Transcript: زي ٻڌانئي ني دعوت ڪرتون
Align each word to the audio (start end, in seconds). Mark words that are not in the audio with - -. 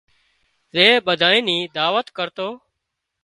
زي 0.73 0.87
ٻڌانئي 1.05 1.39
ني 1.47 1.57
دعوت 1.75 2.07
ڪرتون 2.17 2.51